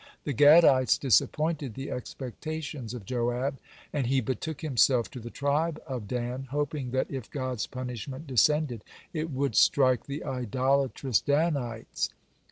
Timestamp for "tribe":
5.29-5.79